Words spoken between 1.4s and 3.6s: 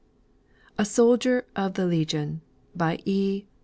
OF THE LEGION BY E.